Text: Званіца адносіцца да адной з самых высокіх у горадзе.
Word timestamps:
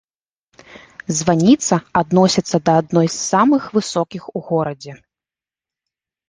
Званіца 1.17 1.75
адносіцца 2.01 2.57
да 2.69 2.79
адной 2.85 3.07
з 3.17 3.21
самых 3.33 3.69
высокіх 3.77 4.23
у 4.41 4.43
горадзе. 4.49 4.97